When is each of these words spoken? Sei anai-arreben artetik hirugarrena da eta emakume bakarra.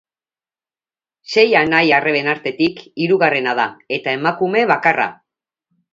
Sei 1.33 1.43
anai-arreben 1.59 2.31
artetik 2.33 2.81
hirugarrena 3.03 3.55
da 3.63 3.67
eta 3.99 4.19
emakume 4.21 4.65
bakarra. 4.73 5.07